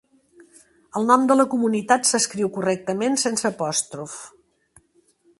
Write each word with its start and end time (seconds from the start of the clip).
El 0.99 1.03
nom 1.09 1.25
de 1.31 1.35
la 1.35 1.43
comunitat 1.51 2.09
s'escriu 2.11 2.49
correctament 2.55 3.19
sense 3.25 3.47
apòstrof. 3.51 4.17